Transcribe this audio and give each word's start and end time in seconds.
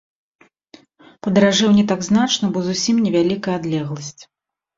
Падаражэў 1.27 1.69
не 1.79 1.83
так 1.91 2.01
значна, 2.09 2.49
бо 2.57 2.65
зусім 2.69 2.95
невялікая 3.05 3.55
адлегласць. 3.61 4.21